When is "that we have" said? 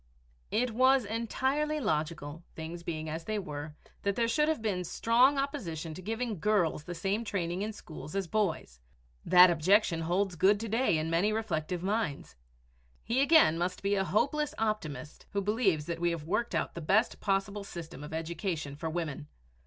15.85-16.23